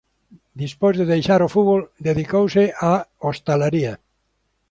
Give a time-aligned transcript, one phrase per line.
[0.61, 2.93] Despois de deixar o fútbol dedicouse á
[3.25, 3.93] hostalaría.